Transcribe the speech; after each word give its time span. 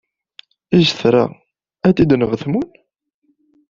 Is 0.79 0.89
tra 0.99 1.23
ad 1.87 1.97
idenɣ 2.03 2.31
tmun? 2.41 2.69